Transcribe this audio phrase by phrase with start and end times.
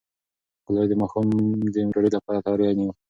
[0.65, 1.27] ګلالۍ د ماښام
[1.73, 2.93] د ډوډۍ لپاره تیاری نیوه.